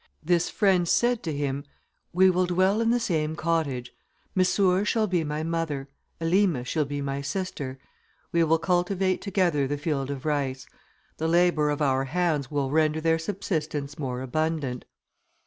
[0.23, 1.63] This friend said to him,
[2.11, 3.93] "We will dwell in the same cottage.
[4.33, 5.89] Missour shall be my mother;
[6.19, 7.77] Elima shall be my sister.
[8.31, 10.65] We will cultivate together the field of rice;
[11.17, 14.85] the labour of our hands will render their subsistence more abundant."